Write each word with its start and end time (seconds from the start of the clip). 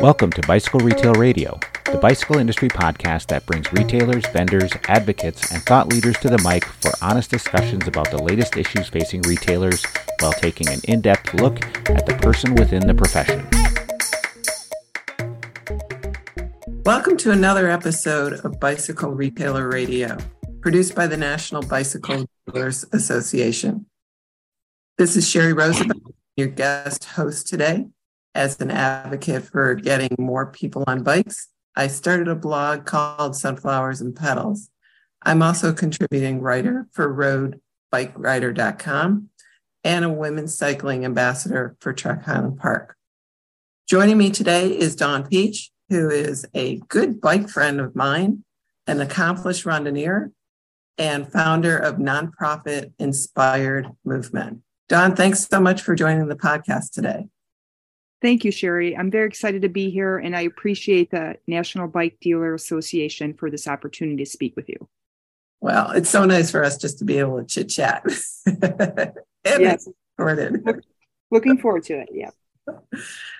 Welcome 0.00 0.30
to 0.30 0.40
Bicycle 0.46 0.80
Retail 0.80 1.12
Radio, 1.12 1.60
the 1.84 1.98
bicycle 1.98 2.38
industry 2.38 2.70
podcast 2.70 3.26
that 3.26 3.44
brings 3.44 3.70
retailers, 3.70 4.24
vendors, 4.28 4.72
advocates, 4.88 5.52
and 5.52 5.62
thought 5.62 5.88
leaders 5.88 6.16
to 6.20 6.30
the 6.30 6.38
mic 6.42 6.64
for 6.64 6.90
honest 7.02 7.30
discussions 7.30 7.86
about 7.86 8.10
the 8.10 8.16
latest 8.16 8.56
issues 8.56 8.88
facing 8.88 9.20
retailers 9.20 9.84
while 10.20 10.32
taking 10.32 10.70
an 10.70 10.80
in 10.84 11.02
depth 11.02 11.34
look 11.34 11.62
at 11.90 12.06
the 12.06 12.16
person 12.22 12.54
within 12.54 12.86
the 12.86 12.94
profession. 12.94 13.46
Welcome 16.86 17.18
to 17.18 17.30
another 17.30 17.68
episode 17.68 18.42
of 18.42 18.58
Bicycle 18.58 19.10
Retailer 19.10 19.68
Radio, 19.68 20.16
produced 20.62 20.94
by 20.94 21.08
the 21.08 21.18
National 21.18 21.60
Bicycle 21.60 22.24
Dealers 22.46 22.86
Association. 22.94 23.84
This 24.96 25.14
is 25.14 25.28
Sherry 25.28 25.52
Roosevelt, 25.52 26.14
your 26.38 26.48
guest 26.48 27.04
host 27.04 27.48
today 27.48 27.90
as 28.34 28.60
an 28.60 28.70
advocate 28.70 29.44
for 29.44 29.74
getting 29.74 30.14
more 30.18 30.46
people 30.46 30.84
on 30.86 31.02
bikes, 31.02 31.48
I 31.76 31.86
started 31.88 32.28
a 32.28 32.34
blog 32.34 32.84
called 32.84 33.36
Sunflowers 33.36 34.00
and 34.00 34.14
Petals. 34.14 34.70
I'm 35.22 35.42
also 35.42 35.70
a 35.70 35.74
contributing 35.74 36.40
writer 36.40 36.86
for 36.92 37.12
roadbikerider.com 37.92 39.28
and 39.84 40.04
a 40.04 40.10
women's 40.10 40.56
cycling 40.56 41.04
ambassador 41.04 41.76
for 41.80 41.92
Trek 41.92 42.24
Highland 42.24 42.58
Park. 42.58 42.96
Joining 43.88 44.18
me 44.18 44.30
today 44.30 44.68
is 44.68 44.94
Dawn 44.96 45.26
Peach, 45.26 45.70
who 45.88 46.08
is 46.10 46.46
a 46.54 46.76
good 46.88 47.20
bike 47.20 47.48
friend 47.48 47.80
of 47.80 47.96
mine, 47.96 48.44
an 48.86 49.00
accomplished 49.00 49.64
randonneur, 49.64 50.30
and 50.96 51.30
founder 51.32 51.76
of 51.76 51.96
nonprofit 51.96 52.92
Inspired 52.98 53.88
Movement. 54.04 54.62
Dawn, 54.88 55.16
thanks 55.16 55.46
so 55.46 55.60
much 55.60 55.82
for 55.82 55.94
joining 55.94 56.28
the 56.28 56.36
podcast 56.36 56.92
today. 56.92 57.26
Thank 58.22 58.44
you, 58.44 58.50
Sherry. 58.50 58.96
I'm 58.96 59.10
very 59.10 59.26
excited 59.26 59.62
to 59.62 59.68
be 59.68 59.90
here, 59.90 60.18
and 60.18 60.36
I 60.36 60.42
appreciate 60.42 61.10
the 61.10 61.36
National 61.46 61.88
Bike 61.88 62.18
Dealer 62.20 62.54
Association 62.54 63.32
for 63.32 63.50
this 63.50 63.66
opportunity 63.66 64.24
to 64.24 64.30
speak 64.30 64.56
with 64.56 64.68
you. 64.68 64.88
Well, 65.60 65.90
it's 65.92 66.10
so 66.10 66.24
nice 66.24 66.50
for 66.50 66.62
us 66.62 66.76
just 66.76 66.98
to 66.98 67.04
be 67.04 67.18
able 67.18 67.38
to 67.38 67.44
chit 67.44 67.68
chat. 67.68 68.04
yes. 69.44 69.88
Recorded. 70.18 70.64
Looking 71.30 71.58
forward 71.58 71.84
to 71.84 72.00
it. 72.00 72.08
Yeah. 72.12 72.30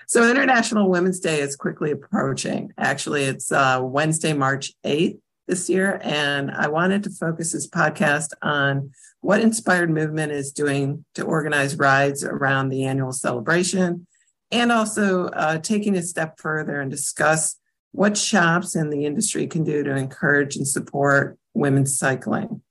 So, 0.07 0.29
International 0.29 0.89
Women's 0.89 1.19
Day 1.19 1.41
is 1.41 1.55
quickly 1.55 1.91
approaching. 1.91 2.73
Actually, 2.77 3.23
it's 3.23 3.51
uh, 3.51 3.79
Wednesday, 3.81 4.33
March 4.33 4.73
8th 4.83 5.19
this 5.47 5.69
year. 5.69 5.99
And 6.03 6.49
I 6.49 6.69
wanted 6.69 7.03
to 7.03 7.09
focus 7.09 7.51
this 7.51 7.67
podcast 7.67 8.29
on 8.41 8.91
what 9.21 9.41
Inspired 9.41 9.89
Movement 9.89 10.31
is 10.31 10.51
doing 10.51 11.05
to 11.15 11.23
organize 11.23 11.77
rides 11.77 12.23
around 12.23 12.69
the 12.69 12.85
annual 12.85 13.11
celebration 13.11 14.07
and 14.51 14.71
also 14.71 15.27
uh, 15.27 15.57
taking 15.59 15.95
a 15.95 16.01
step 16.01 16.39
further 16.39 16.81
and 16.81 16.91
discuss 16.91 17.57
what 17.91 18.17
shops 18.17 18.75
in 18.75 18.89
the 18.89 19.05
industry 19.05 19.47
can 19.47 19.63
do 19.63 19.83
to 19.83 19.95
encourage 19.95 20.55
and 20.55 20.67
support 20.67 21.37
women's 21.53 21.97
cycling. 21.97 22.61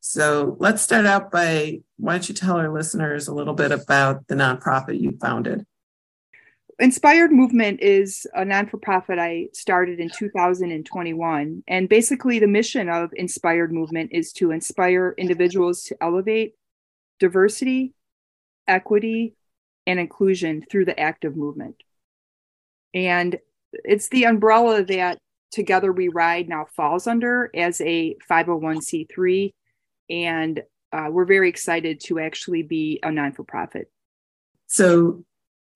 So 0.00 0.56
let's 0.60 0.82
start 0.82 1.06
out 1.06 1.30
by 1.30 1.80
why 1.96 2.12
don't 2.12 2.28
you 2.28 2.34
tell 2.34 2.56
our 2.56 2.70
listeners 2.70 3.26
a 3.26 3.34
little 3.34 3.54
bit 3.54 3.72
about 3.72 4.26
the 4.26 4.34
nonprofit 4.34 5.00
you 5.00 5.16
founded? 5.18 5.64
Inspired 6.78 7.30
Movement 7.30 7.80
is 7.80 8.26
a 8.34 8.44
non 8.44 8.66
for 8.66 8.78
profit 8.78 9.18
I 9.18 9.48
started 9.52 10.00
in 10.00 10.10
2021. 10.10 11.62
And 11.68 11.88
basically, 11.88 12.38
the 12.38 12.48
mission 12.48 12.88
of 12.88 13.10
Inspired 13.14 13.72
Movement 13.72 14.10
is 14.12 14.32
to 14.34 14.50
inspire 14.50 15.14
individuals 15.16 15.84
to 15.84 15.96
elevate 16.02 16.54
diversity, 17.20 17.94
equity, 18.66 19.34
and 19.86 19.98
inclusion 19.98 20.64
through 20.70 20.84
the 20.84 20.98
active 20.98 21.36
movement. 21.36 21.76
And 22.92 23.38
it's 23.72 24.08
the 24.08 24.24
umbrella 24.24 24.84
that 24.84 25.18
Together 25.50 25.92
We 25.92 26.08
Ride 26.08 26.48
now 26.48 26.66
falls 26.76 27.06
under 27.06 27.50
as 27.54 27.80
a 27.80 28.16
501c3. 28.30 29.52
And 30.10 30.62
uh, 30.92 31.08
we're 31.10 31.24
very 31.24 31.48
excited 31.48 32.00
to 32.04 32.18
actually 32.18 32.62
be 32.62 33.00
a 33.02 33.10
non 33.10 33.32
for 33.32 33.44
profit. 33.44 33.90
So, 34.66 35.24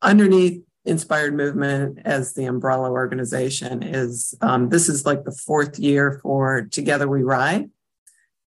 underneath 0.02 0.62
Inspired 0.84 1.34
Movement 1.34 2.00
as 2.04 2.34
the 2.34 2.46
umbrella 2.46 2.90
organization 2.90 3.82
is 3.82 4.34
um, 4.40 4.68
this 4.68 4.88
is 4.88 5.04
like 5.04 5.24
the 5.24 5.32
fourth 5.32 5.78
year 5.78 6.20
for 6.22 6.62
Together 6.70 7.08
We 7.08 7.22
Ride. 7.22 7.70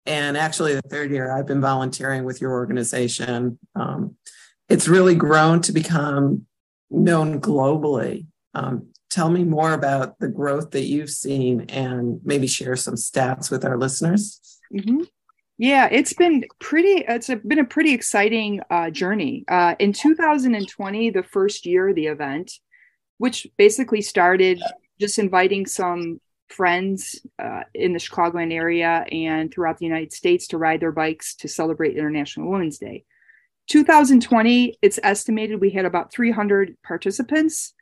And 0.06 0.38
actually, 0.38 0.76
the 0.76 0.82
third 0.82 1.12
year 1.12 1.32
I've 1.32 1.48
been 1.48 1.62
volunteering 1.62 2.24
with 2.24 2.40
your 2.40 2.52
organization. 2.52 3.60
Um, 3.76 4.16
it's 4.70 4.88
really 4.88 5.16
grown 5.16 5.62
to 5.62 5.72
become 5.72 6.46
known 6.90 7.40
globally. 7.40 8.26
Um, 8.54 8.88
tell 9.10 9.30
me 9.30 9.44
more 9.44 9.74
about 9.74 10.20
the 10.20 10.28
growth 10.28 10.72
that 10.72 10.86
you've 10.86 11.10
seen 11.10 11.62
and 11.70 12.20
maybe 12.24 12.48
share 12.48 12.76
some 12.76 12.96
stats 12.96 13.50
with 13.50 13.64
our 13.66 13.78
listeners. 13.78 14.60
Mm-hmm. 14.74 15.04
Yeah, 15.60 15.88
it's 15.92 16.14
been 16.14 16.44
pretty. 16.60 17.04
It's 17.08 17.30
a, 17.30 17.38
been 17.38 17.60
a 17.60 17.66
pretty 17.66 17.94
exciting 17.94 18.62
uh, 18.70 18.92
journey. 18.92 19.44
Uh, 19.48 19.76
in 19.80 19.92
2020, 19.92 21.10
the 21.10 21.24
first 21.24 21.66
year 21.66 21.90
of 21.90 21.96
the 21.96 22.08
event, 22.08 22.52
which 23.18 23.48
basically 23.58 24.02
started 24.02 24.62
just 25.00 25.18
inviting 25.18 25.66
some 25.66 26.22
friends 26.50 27.20
uh, 27.40 27.62
in 27.74 27.94
the 27.94 28.00
Chicagoland 28.00 28.54
area 28.54 29.06
and 29.12 29.52
throughout 29.52 29.80
the 29.80 29.86
United 29.86 30.14
States 30.14 30.48
to 30.48 30.58
ride 30.58 30.80
their 30.80 30.92
bikes 30.92 31.36
to 31.36 31.48
celebrate 31.48 31.98
International 31.98 32.50
Women's 32.50 32.78
Day. 32.78 33.04
2020, 33.68 34.78
it's 34.82 35.00
estimated 35.04 35.60
we 35.60 35.70
had 35.70 35.86
about 35.86 36.12
300 36.12 36.78
participants 36.84 37.74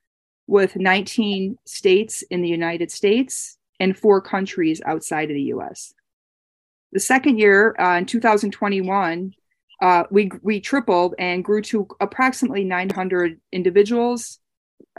with 0.47 0.75
19 0.75 1.57
states 1.65 2.23
in 2.23 2.41
the 2.41 2.49
United 2.49 2.91
States 2.91 3.57
and 3.79 3.97
four 3.97 4.21
countries 4.21 4.81
outside 4.85 5.29
of 5.29 5.35
the 5.35 5.53
US. 5.53 5.93
The 6.91 6.99
second 6.99 7.37
year, 7.37 7.75
uh, 7.79 7.97
in 7.97 8.05
2021, 8.05 9.33
uh, 9.81 10.03
we, 10.09 10.31
we 10.41 10.59
tripled 10.59 11.13
and 11.19 11.43
grew 11.43 11.61
to 11.63 11.87
approximately 11.99 12.63
900 12.63 13.39
individuals. 13.51 14.39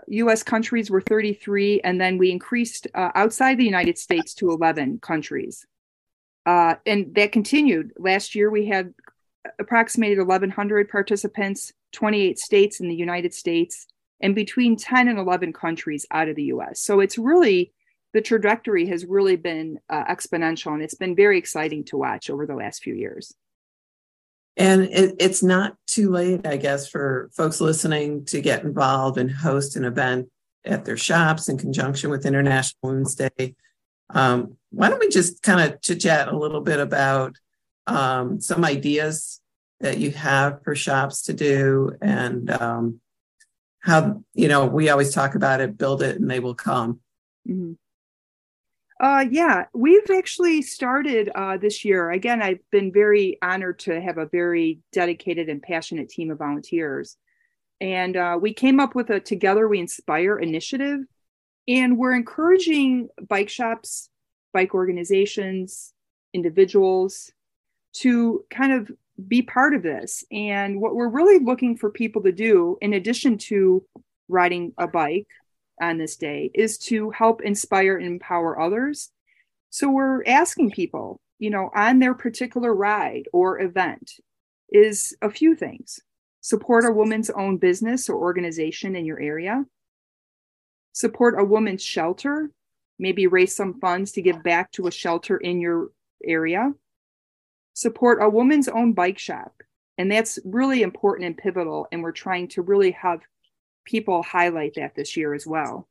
US 0.08 0.42
countries 0.42 0.90
were 0.90 1.00
33, 1.00 1.80
and 1.80 2.00
then 2.00 2.18
we 2.18 2.30
increased 2.30 2.86
uh, 2.94 3.10
outside 3.14 3.58
the 3.58 3.64
United 3.64 3.98
States 3.98 4.34
to 4.34 4.50
11 4.50 4.98
countries. 5.00 5.66
Uh, 6.44 6.76
and 6.84 7.14
that 7.14 7.32
continued. 7.32 7.92
Last 7.98 8.34
year, 8.34 8.50
we 8.50 8.66
had 8.66 8.94
approximated 9.58 10.18
1,100 10.18 10.88
participants, 10.88 11.72
28 11.92 12.38
states 12.38 12.80
in 12.80 12.88
the 12.88 12.94
United 12.94 13.34
States, 13.34 13.86
and 14.20 14.34
between 14.34 14.76
10 14.76 15.08
and 15.08 15.18
11 15.18 15.52
countries 15.52 16.06
out 16.10 16.28
of 16.28 16.36
the 16.36 16.44
US. 16.44 16.80
So 16.80 17.00
it's 17.00 17.18
really, 17.18 17.72
the 18.12 18.20
trajectory 18.20 18.86
has 18.86 19.04
really 19.04 19.36
been 19.36 19.78
uh, 19.88 20.04
exponential, 20.04 20.72
and 20.72 20.82
it's 20.82 20.94
been 20.94 21.14
very 21.14 21.38
exciting 21.38 21.84
to 21.84 21.96
watch 21.96 22.30
over 22.30 22.46
the 22.46 22.54
last 22.54 22.82
few 22.82 22.94
years. 22.94 23.34
And 24.56 24.84
it, 24.84 25.16
it's 25.18 25.42
not 25.42 25.76
too 25.86 26.10
late, 26.10 26.46
I 26.46 26.56
guess, 26.56 26.88
for 26.88 27.28
folks 27.34 27.60
listening 27.60 28.24
to 28.26 28.40
get 28.40 28.64
involved 28.64 29.18
and 29.18 29.30
host 29.30 29.76
an 29.76 29.84
event 29.84 30.28
at 30.64 30.84
their 30.84 30.96
shops 30.96 31.48
in 31.48 31.58
conjunction 31.58 32.10
with 32.10 32.26
International 32.26 32.78
Women's 32.82 33.14
Day. 33.14 33.54
Um, 34.10 34.56
why 34.70 34.88
don't 34.88 35.00
we 35.00 35.08
just 35.08 35.42
kind 35.42 35.60
of 35.60 35.80
chit 35.82 36.00
chat 36.00 36.28
a 36.28 36.36
little 36.36 36.60
bit 36.60 36.80
about 36.80 37.36
um, 37.86 38.40
some 38.40 38.64
ideas 38.64 39.40
that 39.80 39.98
you 39.98 40.10
have 40.10 40.62
for 40.62 40.74
shops 40.74 41.22
to 41.22 41.32
do 41.32 41.92
and 42.00 42.50
um, 42.50 43.00
how 43.80 44.22
you 44.34 44.48
know 44.48 44.66
we 44.66 44.88
always 44.88 45.12
talk 45.12 45.34
about 45.34 45.60
it 45.60 45.76
build 45.76 46.02
it 46.02 46.18
and 46.18 46.30
they 46.30 46.40
will 46.40 46.54
come. 46.54 47.00
Mm-hmm. 47.48 47.72
uh, 49.00 49.24
yeah 49.30 49.66
we've 49.72 50.10
actually 50.10 50.62
started 50.62 51.30
uh, 51.34 51.56
this 51.56 51.84
year. 51.84 52.10
Again 52.10 52.42
i've 52.42 52.70
been 52.70 52.92
very 52.92 53.38
honored 53.42 53.78
to 53.80 54.00
have 54.00 54.18
a 54.18 54.26
very 54.26 54.80
dedicated 54.92 55.48
and 55.48 55.62
passionate 55.62 56.08
team 56.08 56.30
of 56.30 56.38
volunteers. 56.38 57.16
And 57.80 58.16
uh, 58.16 58.38
we 58.40 58.54
came 58.54 58.80
up 58.80 58.94
with 58.94 59.10
a 59.10 59.20
together 59.20 59.68
we 59.68 59.80
inspire 59.80 60.38
initiative. 60.38 61.00
And 61.68 61.98
we're 61.98 62.14
encouraging 62.14 63.08
bike 63.28 63.48
shops 63.48 64.08
bike 64.56 64.74
organizations 64.74 65.92
individuals 66.32 67.30
to 68.00 68.44
kind 68.50 68.72
of 68.72 68.90
be 69.28 69.42
part 69.42 69.74
of 69.74 69.82
this. 69.82 70.24
And 70.30 70.80
what 70.80 70.94
we're 70.94 71.08
really 71.08 71.42
looking 71.42 71.76
for 71.76 71.90
people 71.90 72.22
to 72.22 72.32
do, 72.32 72.76
in 72.80 72.92
addition 72.92 73.38
to 73.38 73.84
riding 74.28 74.72
a 74.78 74.86
bike 74.86 75.28
on 75.80 75.98
this 75.98 76.16
day, 76.16 76.50
is 76.54 76.78
to 76.78 77.10
help 77.10 77.42
inspire 77.42 77.96
and 77.96 78.06
empower 78.06 78.60
others. 78.60 79.10
So 79.70 79.90
we're 79.90 80.24
asking 80.24 80.70
people, 80.70 81.20
you 81.38 81.50
know, 81.50 81.70
on 81.74 81.98
their 81.98 82.14
particular 82.14 82.74
ride 82.74 83.24
or 83.32 83.60
event, 83.60 84.12
is 84.70 85.16
a 85.22 85.30
few 85.30 85.54
things 85.54 86.00
support 86.40 86.84
a 86.84 86.92
woman's 86.92 87.28
own 87.30 87.56
business 87.56 88.08
or 88.08 88.16
organization 88.16 88.94
in 88.94 89.04
your 89.04 89.20
area, 89.20 89.64
support 90.92 91.34
a 91.36 91.44
woman's 91.44 91.82
shelter, 91.82 92.50
maybe 93.00 93.26
raise 93.26 93.54
some 93.54 93.80
funds 93.80 94.12
to 94.12 94.22
give 94.22 94.44
back 94.44 94.70
to 94.70 94.86
a 94.86 94.92
shelter 94.92 95.36
in 95.36 95.60
your 95.60 95.88
area 96.24 96.72
support 97.76 98.22
a 98.22 98.28
woman's 98.28 98.68
own 98.68 98.94
bike 98.94 99.18
shop. 99.18 99.52
And 99.98 100.10
that's 100.10 100.38
really 100.46 100.82
important 100.82 101.26
and 101.26 101.36
pivotal. 101.36 101.86
And 101.92 102.02
we're 102.02 102.12
trying 102.12 102.48
to 102.48 102.62
really 102.62 102.92
have 102.92 103.20
people 103.84 104.22
highlight 104.22 104.74
that 104.76 104.94
this 104.96 105.14
year 105.14 105.34
as 105.34 105.46
well. 105.46 105.86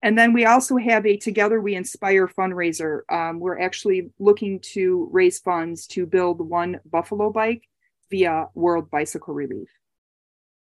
And 0.00 0.16
then 0.16 0.32
we 0.32 0.46
also 0.46 0.76
have 0.76 1.04
a 1.04 1.16
Together 1.16 1.60
We 1.60 1.74
Inspire 1.74 2.28
fundraiser. 2.28 3.00
Um, 3.10 3.40
we're 3.40 3.60
actually 3.60 4.10
looking 4.20 4.60
to 4.74 5.08
raise 5.12 5.40
funds 5.40 5.88
to 5.88 6.06
build 6.06 6.40
one 6.40 6.78
Buffalo 6.88 7.30
bike 7.30 7.64
via 8.08 8.46
World 8.54 8.88
Bicycle 8.88 9.34
Relief. 9.34 9.68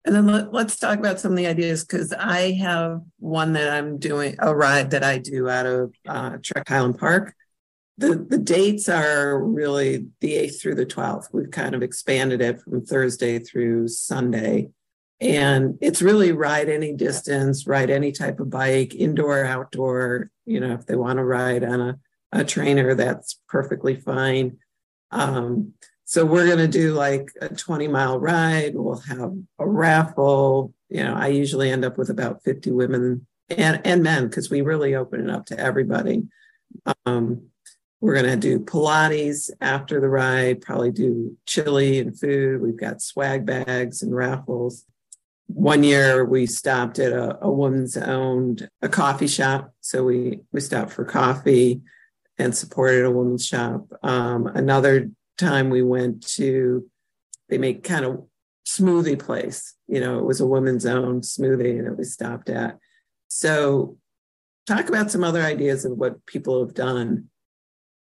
And 0.05 0.15
then 0.15 0.27
let, 0.27 0.53
us 0.53 0.77
talk 0.77 0.97
about 0.97 1.19
some 1.19 1.31
of 1.31 1.37
the 1.37 1.47
ideas 1.47 1.83
because 1.83 2.13
I 2.13 2.51
have 2.53 3.01
one 3.19 3.53
that 3.53 3.71
I'm 3.71 3.97
doing 3.99 4.35
a 4.39 4.55
ride 4.55 4.91
that 4.91 5.03
I 5.03 5.19
do 5.19 5.49
out 5.49 5.65
of 5.65 5.93
uh, 6.07 6.37
Trek 6.41 6.67
Highland 6.67 6.97
Park. 6.97 7.35
The, 7.97 8.15
the 8.15 8.37
dates 8.37 8.89
are 8.89 9.41
really 9.41 10.07
the 10.19 10.33
8th 10.33 10.61
through 10.61 10.75
the 10.75 10.85
12th. 10.85 11.29
We've 11.31 11.51
kind 11.51 11.73
of 11.73 11.81
expanded 11.81 12.41
it 12.41 12.61
from 12.61 12.85
Thursday 12.85 13.39
through 13.39 13.87
Sunday. 13.87 14.69
And 15.21 15.77
it's 15.81 16.01
really 16.01 16.33
ride 16.33 16.67
any 16.67 16.93
distance, 16.93 17.65
ride 17.65 17.89
any 17.89 18.11
type 18.11 18.39
of 18.41 18.49
bike, 18.49 18.93
indoor, 18.93 19.45
outdoor. 19.45 20.29
You 20.45 20.59
know, 20.59 20.73
if 20.73 20.85
they 20.85 20.95
want 20.95 21.17
to 21.17 21.23
ride 21.23 21.63
on 21.63 21.79
a, 21.79 21.99
a 22.33 22.43
trainer, 22.43 22.95
that's 22.95 23.39
perfectly 23.47 23.95
fine. 23.95 24.57
Um, 25.11 25.73
so 26.03 26.25
we're 26.25 26.45
going 26.45 26.59
to 26.59 26.67
do 26.67 26.93
like 26.93 27.31
a 27.41 27.49
20 27.49 27.87
mile 27.87 28.19
ride. 28.19 28.75
We'll 28.75 28.99
have 28.99 29.33
a 29.57 29.67
raffle. 29.67 30.73
You 30.89 31.03
know, 31.03 31.15
I 31.15 31.27
usually 31.27 31.71
end 31.71 31.85
up 31.85 31.97
with 31.97 32.09
about 32.09 32.43
50 32.43 32.71
women 32.71 33.25
and, 33.49 33.81
and 33.85 34.03
men 34.03 34.27
because 34.27 34.49
we 34.49 34.61
really 34.61 34.95
open 34.95 35.21
it 35.21 35.29
up 35.29 35.45
to 35.47 35.59
everybody. 35.59 36.23
Um, 37.05 37.47
we're 38.05 38.13
going 38.13 38.25
to 38.25 38.37
do 38.37 38.59
Pilates 38.59 39.49
after 39.61 39.99
the 39.99 40.07
ride, 40.07 40.61
probably 40.61 40.91
do 40.91 41.35
chili 41.47 41.97
and 41.97 42.17
food. 42.17 42.61
We've 42.61 42.77
got 42.77 43.01
swag 43.01 43.47
bags 43.47 44.03
and 44.03 44.15
raffles. 44.15 44.85
One 45.47 45.83
year 45.83 46.23
we 46.23 46.45
stopped 46.45 46.99
at 46.99 47.11
a, 47.11 47.43
a 47.43 47.51
woman's 47.51 47.97
owned 47.97 48.69
a 48.83 48.89
coffee 48.89 49.25
shop. 49.25 49.73
So 49.81 50.03
we 50.03 50.41
we 50.51 50.61
stopped 50.61 50.91
for 50.91 51.03
coffee 51.03 51.81
and 52.37 52.55
supported 52.55 53.05
a 53.05 53.11
woman's 53.11 53.43
shop. 53.43 53.87
Um, 54.03 54.45
another 54.53 55.09
time 55.39 55.71
we 55.71 55.81
went 55.81 56.27
to 56.35 56.87
they 57.49 57.57
make 57.57 57.83
kind 57.83 58.05
of 58.05 58.23
smoothie 58.67 59.17
place. 59.17 59.73
You 59.87 59.99
know 59.99 60.19
it 60.19 60.25
was 60.25 60.41
a 60.41 60.47
woman's 60.47 60.85
own 60.85 61.21
smoothie 61.21 61.83
that 61.83 61.97
we 61.97 62.03
stopped 62.03 62.51
at. 62.51 62.77
So 63.29 63.97
talk 64.67 64.89
about 64.89 65.09
some 65.09 65.23
other 65.23 65.41
ideas 65.41 65.85
of 65.85 65.93
what 65.97 66.23
people 66.27 66.63
have 66.63 66.75
done 66.75 67.29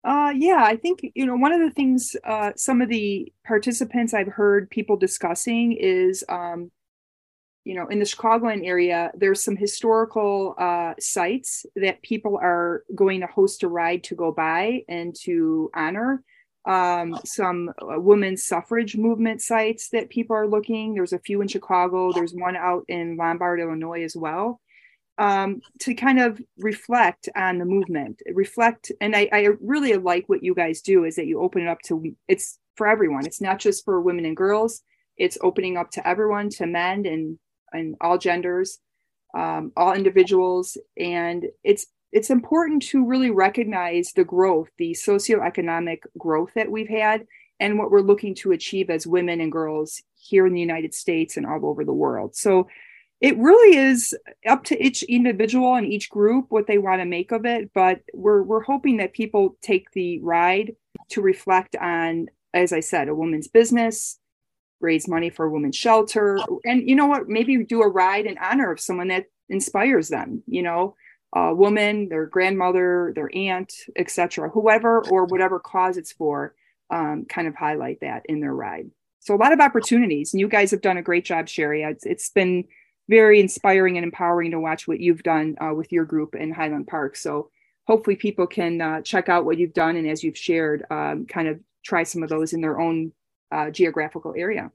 uh, 0.08 0.32
yeah, 0.36 0.64
I 0.64 0.78
think 0.78 1.02
you 1.14 1.26
know 1.26 1.36
one 1.36 1.52
of 1.52 1.60
the 1.60 1.72
things 1.72 2.16
uh, 2.24 2.52
some 2.56 2.82
of 2.82 2.90
the 2.90 3.32
participants 3.46 4.14
I've 4.14 4.28
heard 4.28 4.70
people 4.70 4.98
discussing 4.98 5.74
is 5.74 6.24
um, 6.30 6.72
you 7.68 7.76
know, 7.76 7.88
in 7.88 8.00
the 8.00 8.06
Chicagoland 8.06 8.66
area, 8.66 9.12
there's 9.14 9.44
some 9.44 9.58
historical 9.58 10.56
uh, 10.58 10.94
sites 11.02 11.66
that 11.76 12.02
people 12.02 12.40
are 12.42 12.86
going 12.96 13.20
to 13.20 13.28
host 13.28 13.62
a 13.62 13.68
ride 13.68 14.06
to 14.06 14.16
go 14.16 14.32
by 14.32 14.84
and 14.88 15.14
to 15.24 15.70
honor. 15.76 16.24
Um, 16.66 17.20
some 17.26 17.70
uh, 17.82 18.00
women's 18.00 18.46
suffrage 18.46 18.96
movement 18.96 19.42
sites 19.42 19.90
that 19.90 20.10
people 20.10 20.36
are 20.38 20.48
looking. 20.48 20.94
There's 20.94 21.12
a 21.12 21.20
few 21.20 21.42
in 21.42 21.50
Chicago. 21.50 22.14
There's 22.14 22.34
one 22.34 22.56
out 22.56 22.86
in 22.88 23.18
Lombard, 23.18 23.60
Illinois, 23.60 24.04
as 24.04 24.16
well. 24.16 24.62
Um, 25.20 25.62
to 25.80 25.96
kind 25.96 26.20
of 26.20 26.40
reflect 26.60 27.28
on 27.36 27.58
the 27.58 27.66
movement, 27.66 28.22
reflect, 28.34 28.92
and 29.02 29.16
I, 29.16 29.28
I 29.32 29.48
really 29.60 29.94
like 29.94 30.30
what 30.30 30.44
you 30.44 30.54
guys 30.54 30.82
do 30.82 31.06
is 31.06 31.16
that 31.16 31.26
you 31.26 31.42
open 31.42 31.64
it 31.64 31.68
up 31.68 31.80
to 31.86 32.16
it's 32.28 32.60
for 32.76 32.88
everyone. 32.88 33.26
It's 33.26 33.42
not 33.42 33.58
just 33.58 33.84
for 33.84 34.00
women 34.00 34.26
and 34.26 34.38
girls. 34.38 34.84
It's 35.18 35.38
opening 35.42 35.76
up 35.76 35.90
to 35.92 36.08
everyone, 36.08 36.50
to 36.52 36.68
men 36.68 37.08
and 37.08 37.40
and 37.74 37.96
all 38.00 38.18
genders, 38.18 38.80
um, 39.36 39.72
all 39.76 39.94
individuals, 39.94 40.78
and 40.98 41.46
it's 41.64 41.88
it's 42.12 42.30
important 42.30 42.84
to 42.84 43.06
really 43.06 43.32
recognize 43.32 44.14
the 44.14 44.24
growth, 44.24 44.70
the 44.78 44.92
socioeconomic 44.92 46.00
growth 46.18 46.52
that 46.56 46.72
we've 46.72 46.88
had, 46.90 47.26
and 47.60 47.78
what 47.78 47.92
we're 47.92 48.02
looking 48.02 48.36
to 48.36 48.52
achieve 48.52 48.90
as 48.90 49.06
women 49.06 49.42
and 49.42 49.52
girls 49.52 50.02
here 50.16 50.48
in 50.48 50.54
the 50.54 50.60
United 50.60 50.94
States 50.94 51.38
and 51.38 51.46
all 51.46 51.66
over 51.66 51.84
the 51.84 51.94
world. 51.94 52.36
So 52.36 52.68
it 53.20 53.38
really 53.38 53.78
is 53.78 54.16
up 54.48 54.64
to 54.66 54.86
each 54.86 55.04
individual 55.04 55.76
and 55.76 55.88
each 55.88 56.10
group 56.10 56.46
what 56.50 56.68
they 56.68 56.78
want 56.78 57.02
to 57.02 57.06
make 57.06 57.32
of 57.32 57.46
it. 57.46 57.72
But 57.74 58.02
we're 58.14 58.44
we're 58.44 58.64
hoping 58.64 58.98
that 58.98 59.14
people 59.14 59.58
take 59.62 59.92
the 59.92 60.20
ride 60.22 60.76
to 61.10 61.22
reflect 61.22 61.76
on, 61.76 62.28
as 62.54 62.74
I 62.74 62.82
said, 62.82 63.08
a 63.08 63.16
woman's 63.16 63.48
business, 63.48 64.20
raise 64.80 65.08
money 65.08 65.30
for 65.30 65.46
a 65.46 65.50
women's 65.50 65.76
shelter 65.76 66.40
and 66.64 66.88
you 66.88 66.96
know 66.96 67.08
what 67.08 67.28
maybe 67.28 67.64
do 67.64 67.82
a 67.82 67.88
ride 67.88 68.26
in 68.26 68.38
honor 68.38 68.72
of 68.72 68.80
someone 68.80 69.08
that 69.08 69.26
inspires 69.50 70.10
them 70.10 70.44
you 70.48 70.62
know 70.62 70.96
a 71.36 71.54
woman 71.54 72.10
their 72.10 72.26
grandmother 72.26 73.12
their 73.16 73.30
aunt 73.36 73.74
etc 73.96 74.50
whoever 74.50 75.04
or 75.10 75.26
whatever 75.26 75.60
cause 75.60 75.98
it's 75.98 76.12
for 76.12 76.54
um, 76.90 77.26
kind 77.28 77.48
of 77.48 77.56
highlight 77.56 78.00
that 78.02 78.24
in 78.30 78.40
their 78.40 78.54
ride 78.54 78.90
so 79.20 79.34
a 79.34 79.38
lot 79.38 79.52
of 79.52 79.60
opportunities 79.60 80.34
and 80.34 80.40
you 80.40 80.48
guys 80.48 80.72
have 80.72 80.82
done 80.82 80.98
a 80.98 81.02
great 81.02 81.26
job 81.26 81.50
sherry 81.50 81.82
it's, 81.82 82.06
it's 82.06 82.30
been 82.30 82.64
very 83.10 83.40
inspiring 83.40 83.98
and 83.98 84.04
empowering 84.04 84.52
to 84.52 84.60
watch 84.60 84.88
what 84.88 85.00
you've 85.00 85.24
done 85.24 85.56
uh, 85.62 85.74
with 85.74 85.92
your 85.92 86.06
group 86.06 86.36
in 86.36 86.52
highland 86.52 86.88
park 86.88 87.16
so 87.16 87.50
hopefully 87.86 88.16
people 88.16 88.46
can 88.46 88.82
uh, 88.82 89.02
check 89.02 89.30
out 89.30 89.46
what 89.46 89.58
you've 89.58 89.74
done 89.74 89.96
and 89.96 90.08
as 90.08 90.24
you've 90.24 90.38
shared 90.38 90.86
um, 90.92 91.26
kind 91.26 91.48
of 91.48 91.60
try 91.88 92.04
some 92.04 92.22
of 92.22 92.30
those 92.30 92.54
in 92.54 92.62
their 92.62 92.80
own 92.80 93.14
uh, 93.52 93.72
geographical 93.72 94.34
area. 94.38 94.72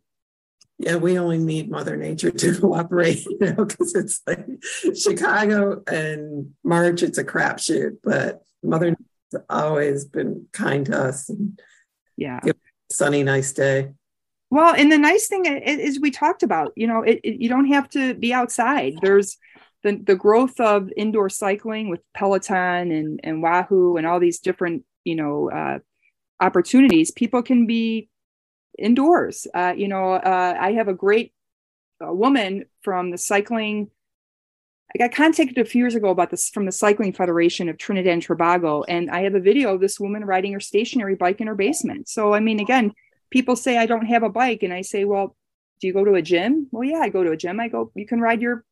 Yeah, 0.79 0.97
we 0.97 1.19
only 1.19 1.39
need 1.39 1.71
Mother 1.71 1.97
Nature 1.97 2.31
to 2.31 2.55
cooperate, 2.61 3.25
you 3.27 3.39
know, 3.41 3.65
because 3.65 3.95
it's 3.95 4.21
like 4.27 4.47
Chicago 4.97 5.83
and 5.87 6.55
March, 6.65 7.03
it's 7.03 7.19
a 7.19 7.25
crapshoot, 7.25 7.99
but 8.03 8.43
Mother 8.63 8.91
Nature's 8.91 9.47
always 9.49 10.05
been 10.07 10.47
kind 10.53 10.87
to 10.87 10.99
us. 10.99 11.29
And 11.29 11.61
yeah. 12.17 12.41
sunny, 12.91 13.23
nice 13.23 13.53
day. 13.53 13.93
Well, 14.53 14.75
and 14.75 14.93
the 14.93 14.99
nice 14.99 15.29
thing 15.29 15.47
is, 15.47 15.99
we 15.99 16.11
talked 16.11 16.43
about, 16.43 16.73
you 16.77 16.87
know, 16.87 17.01
it, 17.01 17.21
it, 17.25 17.41
you 17.41 17.49
don't 17.49 17.69
have 17.69 17.89
to 17.93 18.13
be 18.13 18.35
outside. 18.35 18.97
There's 19.01 19.39
the, 19.83 19.97
the 19.97 20.15
growth 20.15 20.61
of 20.61 20.91
indoor 20.95 21.31
cycling 21.31 21.89
with 21.89 22.03
Peloton 22.13 22.93
and, 22.93 23.19
and 23.25 23.43
Wahoo 23.43 23.97
and 23.97 24.07
all 24.07 24.21
these 24.21 24.41
different, 24.41 24.85
you 25.05 25.15
know, 25.15 25.51
uh, 25.51 25.79
opportunities. 26.39 27.11
People 27.11 27.43
can 27.43 27.67
be 27.67 28.11
indoors. 28.79 29.47
Uh, 29.55 29.73
you 29.75 29.89
know, 29.89 30.13
uh, 30.13 30.55
I 30.61 30.73
have 30.73 30.89
a 30.89 30.93
great 30.93 31.33
uh, 32.07 32.13
woman 32.13 32.67
from 32.83 33.11
the 33.11 33.17
cycling. 33.17 33.89
I 34.95 34.99
got 34.99 35.17
contacted 35.17 35.57
a 35.57 35.65
few 35.65 35.81
years 35.81 35.95
ago 35.95 36.11
about 36.11 36.31
this 36.31 36.51
from 36.51 36.67
the 36.67 36.73
Cycling 36.73 37.15
Federation 37.15 37.71
of 37.71 37.79
Trinidad 37.79 38.13
and 38.13 38.23
Tobago, 38.23 38.83
and 38.83 39.11
I 39.11 39.23
have 39.23 39.35
a 39.35 39.41
video 39.41 39.73
of 39.73 39.81
this 39.81 39.99
woman 39.99 40.27
riding 40.27 40.53
her 40.53 40.61
stationary 40.61 41.15
bike 41.15 41.41
in 41.41 41.47
her 41.47 41.55
basement. 41.55 42.11
So, 42.11 42.35
I 42.35 42.41
mean, 42.41 42.61
again, 42.61 42.93
people 43.33 43.57
say 43.57 43.77
I 43.77 43.87
don't 43.87 44.07
have 44.07 44.23
a 44.23 44.29
bike, 44.29 44.63
and 44.63 44.73
I 44.73 44.83
say, 44.83 45.05
well, 45.05 45.37
do 45.81 45.89
you 45.89 45.93
go 45.93 46.05
to 46.05 46.15
a 46.15 46.23
gym? 46.23 46.69
Well, 46.71 46.85
yeah, 46.85 47.01
I 47.01 47.09
go 47.09 47.25
to 47.25 47.33
a 47.33 47.37
gym. 47.37 47.59
I 47.59 47.69
go, 47.69 47.91
you 47.97 48.07
can 48.07 48.21
ride 48.21 48.41
your 48.41 48.65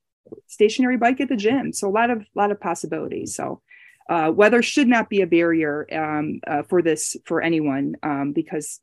stationary 0.47 0.97
bike 0.97 1.21
at 1.21 1.29
the 1.29 1.37
gym. 1.37 1.73
So, 1.73 1.89
a 1.89 1.91
lot 1.91 2.11
of 2.11 2.25
lot 2.35 2.53
of 2.53 2.61
possibilities. 2.61 3.35
So. 3.35 3.63
Uh, 4.09 4.29
weather 4.29 4.61
should 4.61 4.89
not 4.89 5.09
be 5.09 5.21
a 5.21 5.27
barrier 5.27 5.87
um, 5.93 6.41
uh, 6.45 6.65
for 6.65 6.83
this 6.83 7.17
for 7.27 7.41
anyone 7.41 7.95
um, 8.03 8.33
because 8.33 8.81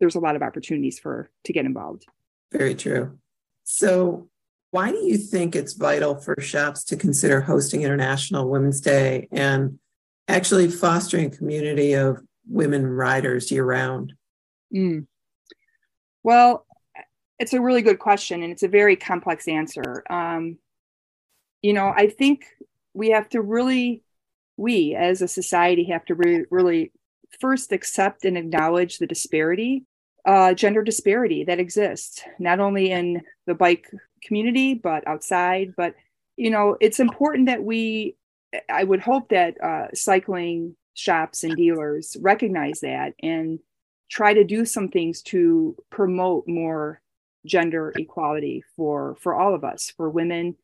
there's 0.00 0.16
a 0.16 0.20
lot 0.20 0.34
of 0.34 0.42
opportunities 0.42 0.98
for 0.98 1.30
to 1.44 1.52
get 1.52 1.64
involved. 1.64 2.04
Very 2.52 2.74
true. 2.74 3.18
So, 3.64 4.28
why 4.70 4.90
do 4.90 4.98
you 4.98 5.16
think 5.16 5.56
it's 5.56 5.72
vital 5.74 6.16
for 6.16 6.40
shops 6.40 6.84
to 6.84 6.96
consider 6.96 7.40
hosting 7.40 7.82
International 7.82 8.48
Women's 8.48 8.80
Day 8.80 9.28
and 9.32 9.78
actually 10.28 10.68
fostering 10.68 11.26
a 11.26 11.30
community 11.30 11.94
of 11.94 12.18
women 12.48 12.86
riders 12.86 13.50
year 13.50 13.64
round? 13.64 14.14
Mm. 14.74 15.06
Well, 16.22 16.66
it's 17.38 17.52
a 17.52 17.60
really 17.60 17.82
good 17.82 17.98
question 17.98 18.42
and 18.42 18.52
it's 18.52 18.62
a 18.62 18.68
very 18.68 18.96
complex 18.96 19.46
answer. 19.46 20.02
Um, 20.10 20.58
you 21.62 21.72
know, 21.72 21.92
I 21.94 22.08
think 22.08 22.46
we 22.94 23.10
have 23.10 23.28
to 23.30 23.42
really, 23.42 24.02
we 24.56 24.94
as 24.94 25.22
a 25.22 25.28
society 25.28 25.84
have 25.84 26.04
to 26.06 26.14
re- 26.14 26.46
really 26.50 26.92
first 27.40 27.72
accept 27.72 28.24
and 28.24 28.38
acknowledge 28.38 28.98
the 28.98 29.06
disparity, 29.06 29.84
uh, 30.24 30.54
gender 30.54 30.82
disparity 30.82 31.44
that 31.44 31.60
exists, 31.60 32.22
not 32.38 32.60
only 32.60 32.90
in 32.90 33.22
the 33.46 33.54
bike 33.54 33.90
community, 34.22 34.74
but 34.74 35.06
outside. 35.06 35.74
But, 35.76 35.94
you 36.36 36.50
know, 36.50 36.76
it's 36.80 37.00
important 37.00 37.46
that 37.46 37.62
we, 37.62 38.16
I 38.70 38.84
would 38.84 39.00
hope 39.00 39.28
that 39.28 39.62
uh, 39.62 39.88
cycling 39.94 40.76
shops 40.94 41.44
and 41.44 41.56
dealers 41.56 42.16
recognize 42.20 42.80
that 42.80 43.12
and 43.22 43.58
try 44.08 44.34
to 44.34 44.44
do 44.44 44.64
some 44.64 44.88
things 44.88 45.22
to 45.22 45.76
promote 45.90 46.46
more 46.46 47.00
gender 47.44 47.92
equality 47.96 48.62
for 48.76 49.16
for 49.20 49.34
all 49.34 49.54
of 49.54 49.64
us 49.64 49.92
for 49.96 50.10
women 50.10 50.56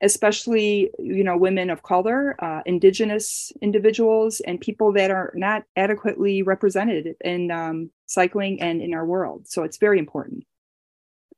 especially 0.00 0.90
you 0.98 1.24
know 1.24 1.36
women 1.36 1.70
of 1.70 1.82
color 1.82 2.36
uh, 2.42 2.62
indigenous 2.66 3.52
individuals 3.60 4.40
and 4.40 4.60
people 4.60 4.92
that 4.92 5.10
are 5.10 5.32
not 5.34 5.64
adequately 5.76 6.42
represented 6.42 7.16
in 7.24 7.50
um, 7.50 7.90
cycling 8.06 8.60
and 8.60 8.80
in 8.80 8.94
our 8.94 9.04
world. 9.04 9.48
So 9.48 9.62
it's 9.64 9.76
very 9.76 9.98
important. 9.98 10.44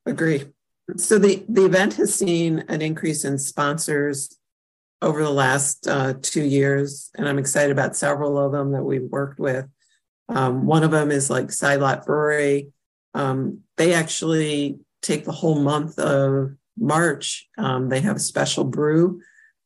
Agree. 0.06 0.44
So 0.96 1.18
the 1.18 1.44
the 1.48 1.64
event 1.64 1.94
has 1.94 2.14
seen 2.14 2.64
an 2.68 2.82
increase 2.82 3.24
in 3.24 3.38
sponsors 3.38 4.36
over 5.02 5.22
the 5.22 5.30
last 5.30 5.86
uh, 5.86 6.14
two 6.20 6.44
years, 6.44 7.10
and 7.16 7.28
I'm 7.28 7.38
excited 7.38 7.70
about 7.70 7.96
several 7.96 8.38
of 8.38 8.52
them 8.52 8.72
that 8.72 8.82
we've 8.82 9.02
worked 9.02 9.38
with. 9.38 9.66
Um, 10.30 10.66
one 10.66 10.82
of 10.84 10.90
them 10.90 11.10
is 11.10 11.28
like 11.28 11.50
Side 11.50 11.80
Lot 11.80 12.06
Brewery. 12.06 12.72
Um, 13.14 13.60
they 13.76 13.94
actually 13.94 14.78
take 15.02 15.24
the 15.24 15.32
whole 15.32 15.60
month 15.60 15.98
of 15.98 16.52
March. 16.78 17.48
Um, 17.58 17.88
they 17.88 18.00
have 18.00 18.16
a 18.16 18.20
special 18.20 18.64
brew 18.64 19.20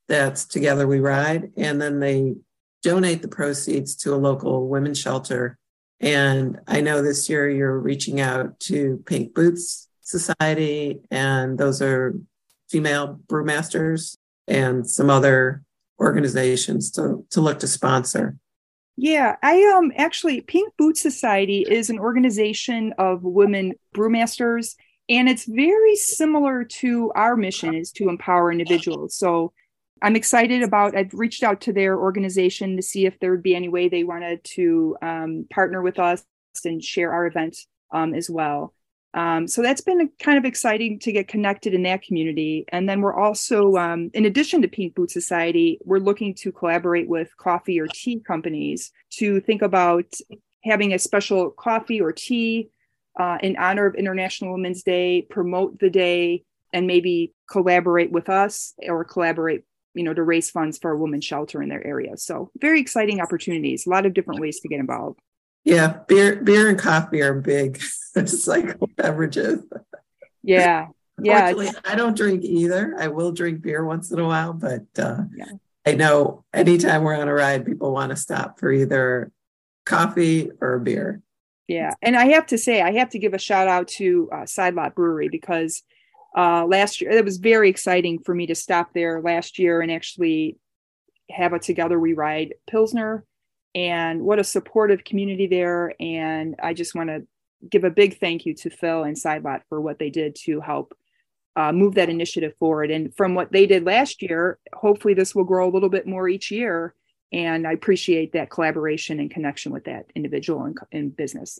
that's 0.09 0.45
Together 0.45 0.87
We 0.87 1.01
Ride, 1.01 1.53
and 1.57 1.81
then 1.81 2.01
they 2.01 2.37
donate 2.83 3.23
the 3.23 3.29
proceeds 3.29 3.95
to 3.97 4.15
a 4.15 4.17
local 4.17 4.69
women's 4.69 5.01
shelter. 5.01 5.59
And 6.01 6.61
I 6.67 6.81
know 6.81 7.03
this 7.03 7.29
year 7.29 7.49
you're 7.49 7.79
reaching 7.79 8.21
out 8.21 8.61
to 8.61 9.03
Pink 9.07 9.35
Boots 9.35 9.89
Society, 10.03 11.01
and 11.11 11.57
those 11.57 11.81
are 11.81 12.15
female 12.69 13.21
brewmasters 13.27 14.17
and 14.47 14.89
some 14.89 15.09
other 15.09 15.63
organizations 15.99 16.91
to, 16.93 17.25
to 17.31 17.41
look 17.41 17.61
to 17.61 17.67
sponsor. 17.67 18.37
Yeah, 18.97 19.37
I 19.43 19.63
um 19.77 19.93
actually 19.97 20.41
Pink 20.41 20.73
Boot 20.77 20.97
Society 20.97 21.67
is 21.69 21.91
an 21.91 21.99
organization 21.99 22.95
of 22.99 23.23
women 23.25 23.75
brewmasters 23.95 24.77
and 25.09 25.29
it's 25.29 25.45
very 25.45 25.97
similar 25.97 26.65
to 26.65 27.13
our 27.15 27.37
mission 27.37 27.75
is 27.75 27.93
to 27.93 28.09
empower 28.09 28.51
individuals. 28.51 29.17
So 29.17 29.53
I'm 30.01 30.17
excited 30.17 30.63
about 30.63 30.97
I've 30.97 31.13
reached 31.13 31.43
out 31.43 31.63
to 31.63 31.73
their 31.73 31.99
organization 31.99 32.77
to 32.77 32.83
see 32.83 33.05
if 33.07 33.19
there 33.19 33.31
would 33.31 33.43
be 33.43 33.57
any 33.57 33.69
way 33.69 33.89
they 33.89 34.05
wanted 34.05 34.43
to 34.45 34.97
um, 35.03 35.47
partner 35.51 35.83
with 35.83 35.99
us 35.99 36.25
and 36.65 36.83
share 36.83 37.13
our 37.13 37.27
event 37.27 37.57
um, 37.93 38.15
as 38.15 38.31
well. 38.31 38.75
Um, 39.15 39.47
so 39.47 39.63
that's 39.63 39.81
been 39.81 40.11
kind 40.21 40.39
of 40.39 40.45
exciting 40.45 40.99
to 40.99 41.13
get 41.13 41.29
connected 41.29 41.73
in 41.73 41.85
that 41.85 42.03
community. 42.03 42.65
And 42.69 42.89
then 42.89 43.01
we're 43.01 43.15
also, 43.15 43.77
um, 43.77 44.11
in 44.13 44.25
addition 44.25 44.61
to 44.63 44.69
Pink 44.69 44.97
Boot 44.97 45.13
Society, 45.13 45.79
we're 45.85 45.99
looking 45.99 46.35
to 46.35 46.51
collaborate 46.51 47.09
with 47.09 47.35
coffee 47.37 47.81
or 47.81 47.87
tea 47.87 48.19
companies 48.19 48.91
to 49.11 49.41
think 49.41 49.63
about 49.63 50.07
having 50.65 50.93
a 50.93 50.99
special 50.99 51.51
coffee 51.51 52.01
or 52.01 52.13
tea 52.13 52.71
uh, 53.19 53.39
in 53.41 53.57
honor 53.57 53.87
of 53.87 53.95
International 53.95 54.53
Women's 54.53 54.83
Day, 54.83 55.23
promote 55.31 55.79
the 55.79 55.91
day, 55.91 56.43
and 56.73 56.89
maybe 56.89 57.33
collaborate 57.49 58.11
with 58.11 58.29
us 58.29 58.75
or 58.89 59.05
collaborate, 59.05 59.63
you 59.95 60.03
know, 60.03 60.13
to 60.13 60.25
raise 60.25 60.51
funds 60.51 60.77
for 60.79 60.91
a 60.91 60.99
women's 60.99 61.25
shelter 61.25 61.63
in 61.63 61.69
their 61.69 61.87
area. 61.87 62.17
So 62.17 62.51
very 62.59 62.81
exciting 62.81 63.21
opportunities, 63.21 63.87
a 63.87 63.91
lot 63.91 64.07
of 64.07 64.15
different 64.15 64.41
ways 64.41 64.59
to 64.61 64.69
get 64.69 64.81
involved. 64.81 65.21
Yeah, 65.65 65.99
beer, 66.07 66.37
beer 66.37 66.69
and 66.69 66.79
coffee 66.79 67.23
are 67.23 67.35
big 67.35 67.81
cycle 68.27 68.89
beverages. 68.97 69.65
Yeah, 70.43 70.89
yeah. 71.23 71.53
I 71.85 71.95
don't 71.95 72.17
drink 72.17 72.45
either. 72.45 72.95
I 72.99 73.09
will 73.09 73.33
drink 73.33 73.63
beer 73.63 73.85
once 73.85 74.11
in 74.13 74.19
a 74.19 74.27
while, 74.27 74.53
but 74.53 74.85
uh, 74.99 75.23
yeah. 75.35 75.47
I 75.87 75.95
know 75.95 76.45
anytime 76.53 77.03
we're 77.03 77.17
on 77.17 77.29
a 77.29 77.35
ride, 77.35 77.65
people 77.65 77.93
want 77.93 78.11
to 78.11 78.17
stop 78.17 78.59
for 78.61 78.71
either 78.71 79.33
coffee 79.87 80.51
or 80.61 80.79
beer. 80.79 81.23
Yeah, 81.67 81.93
and 82.03 82.15
I 82.15 82.27
have 82.27 82.47
to 82.47 82.59
say, 82.59 82.83
I 82.83 82.93
have 82.93 83.09
to 83.11 83.19
give 83.19 83.33
a 83.33 83.39
shout 83.39 83.69
out 83.69 83.89
to 83.89 84.29
uh, 84.33 84.47
Side 84.47 84.75
Lot 84.75 84.95
Brewery 84.95 85.31
because 85.31 85.83
uh, 86.37 86.67
last 86.67 87.01
year 87.01 87.11
it 87.11 87.25
was 87.25 87.39
very 87.39 87.71
exciting 87.71 88.19
for 88.19 88.35
me 88.35 88.47
to 88.47 88.55
stop 88.55 88.93
there 88.93 89.23
last 89.23 89.59
year 89.59 89.81
and 89.81 89.91
actually 89.91 90.59
have 91.31 91.55
a 91.55 91.59
together 91.59 91.99
we 91.99 92.13
ride 92.13 92.55
pilsner 92.69 93.25
and 93.75 94.23
what 94.23 94.39
a 94.39 94.45
supportive 94.45 95.05
community 95.05 95.47
there. 95.47 95.95
And 96.01 96.55
I 96.63 96.75
just 96.75 96.95
want 96.95 97.11
to 97.11 97.27
give 97.69 97.85
a 97.85 97.91
big 97.91 98.19
thank 98.19 98.47
you 98.47 98.55
to 98.55 98.71
Phil 98.71 99.05
and 99.05 99.19
Side 99.19 99.45
Lot 99.45 99.63
for 99.69 99.81
what 99.81 99.99
they 99.99 100.11
did 100.11 100.37
to 100.45 100.61
help 100.61 100.97
uh, 101.57 101.73
move 101.73 101.95
that 101.95 102.09
initiative 102.09 102.55
forward. 102.59 102.91
And 102.91 103.15
from 103.17 103.35
what 103.35 103.53
they 103.53 103.67
did 103.67 103.85
last 103.85 104.23
year, 104.23 104.59
hopefully 104.73 105.15
this 105.15 105.35
will 105.35 105.45
grow 105.45 105.69
a 105.69 105.73
little 105.73 105.89
bit 105.89 106.07
more 106.07 106.29
each 106.29 106.51
year. 106.51 106.95
And 107.33 107.67
I 107.67 107.73
appreciate 107.73 108.33
that 108.33 108.51
collaboration 108.51 109.19
and 109.19 109.31
connection 109.31 109.73
with 109.73 109.85
that 109.85 110.07
individual 110.15 110.65
and, 110.65 110.79
and 110.93 111.17
business. 111.17 111.59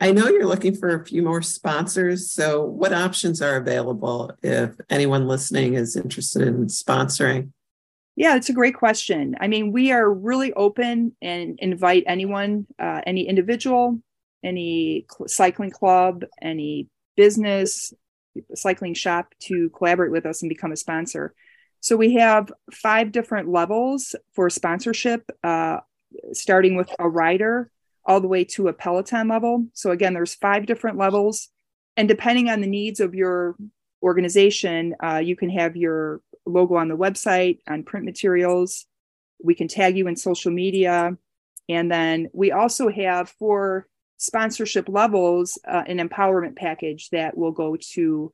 I 0.00 0.12
know 0.12 0.28
you're 0.28 0.46
looking 0.46 0.74
for 0.74 0.94
a 0.94 1.04
few 1.04 1.22
more 1.22 1.42
sponsors. 1.42 2.30
So, 2.30 2.64
what 2.64 2.94
options 2.94 3.42
are 3.42 3.56
available 3.56 4.32
if 4.42 4.74
anyone 4.88 5.28
listening 5.28 5.74
is 5.74 5.96
interested 5.96 6.48
in 6.48 6.66
sponsoring? 6.66 7.50
Yeah, 8.14 8.36
it's 8.36 8.50
a 8.50 8.54
great 8.54 8.74
question. 8.74 9.36
I 9.40 9.48
mean, 9.48 9.72
we 9.72 9.90
are 9.90 10.12
really 10.12 10.52
open 10.52 11.16
and 11.22 11.58
invite 11.60 12.04
anyone, 12.06 12.66
uh, 12.78 13.00
any 13.06 13.26
individual, 13.26 13.98
any 14.44 15.06
cl- 15.10 15.28
cycling 15.28 15.70
club, 15.70 16.24
any 16.40 16.88
business, 17.16 17.92
cycling 18.54 18.94
shop 18.94 19.34
to 19.44 19.70
collaborate 19.70 20.12
with 20.12 20.26
us 20.26 20.42
and 20.42 20.48
become 20.48 20.72
a 20.72 20.76
sponsor. 20.76 21.34
So 21.80 21.96
we 21.96 22.14
have 22.14 22.52
five 22.70 23.12
different 23.12 23.48
levels 23.48 24.14
for 24.34 24.50
sponsorship, 24.50 25.30
uh, 25.42 25.78
starting 26.32 26.76
with 26.76 26.90
a 26.98 27.08
rider 27.08 27.70
all 28.04 28.20
the 28.20 28.28
way 28.28 28.44
to 28.44 28.68
a 28.68 28.72
Peloton 28.72 29.28
level. 29.28 29.66
So 29.72 29.90
again, 29.90 30.12
there's 30.12 30.34
five 30.34 30.66
different 30.66 30.98
levels, 30.98 31.48
and 31.96 32.08
depending 32.08 32.48
on 32.50 32.60
the 32.60 32.66
needs 32.66 33.00
of 33.00 33.14
your 33.14 33.56
organization, 34.02 34.94
uh, 35.02 35.18
you 35.24 35.36
can 35.36 35.50
have 35.50 35.76
your 35.76 36.20
logo 36.46 36.74
on 36.76 36.88
the 36.88 36.96
website, 36.96 37.58
on 37.68 37.82
print 37.82 38.04
materials. 38.04 38.86
We 39.42 39.54
can 39.54 39.68
tag 39.68 39.96
you 39.96 40.06
in 40.06 40.16
social 40.16 40.52
media. 40.52 41.16
And 41.68 41.90
then 41.90 42.28
we 42.32 42.52
also 42.52 42.88
have 42.88 43.30
for 43.30 43.86
sponsorship 44.18 44.88
levels 44.88 45.58
uh, 45.66 45.82
an 45.86 45.98
empowerment 45.98 46.56
package 46.56 47.10
that 47.10 47.36
will 47.36 47.52
go 47.52 47.76
to 47.94 48.32